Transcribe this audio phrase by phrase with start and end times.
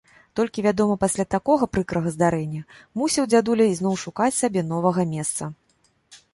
[0.37, 2.61] Толькі, вядома, пасля такога прыкрага здарэння
[3.03, 5.43] мусіў дзядуля ізноў шукаць сабе новага месца.